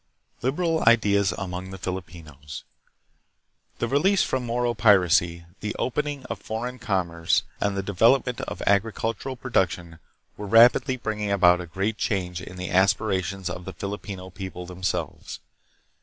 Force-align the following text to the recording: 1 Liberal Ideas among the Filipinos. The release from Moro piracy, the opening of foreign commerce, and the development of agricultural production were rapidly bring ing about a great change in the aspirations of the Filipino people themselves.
1 0.39 0.49
Liberal 0.51 0.83
Ideas 0.87 1.31
among 1.37 1.69
the 1.69 1.77
Filipinos. 1.77 2.63
The 3.77 3.87
release 3.87 4.23
from 4.23 4.43
Moro 4.43 4.73
piracy, 4.73 5.45
the 5.59 5.75
opening 5.77 6.25
of 6.25 6.39
foreign 6.39 6.79
commerce, 6.79 7.43
and 7.59 7.77
the 7.77 7.83
development 7.83 8.41
of 8.41 8.63
agricultural 8.63 9.35
production 9.35 9.99
were 10.37 10.47
rapidly 10.47 10.97
bring 10.97 11.19
ing 11.19 11.31
about 11.31 11.61
a 11.61 11.67
great 11.67 11.99
change 11.99 12.41
in 12.41 12.57
the 12.57 12.71
aspirations 12.71 13.47
of 13.47 13.65
the 13.65 13.73
Filipino 13.73 14.31
people 14.31 14.65
themselves. 14.65 15.39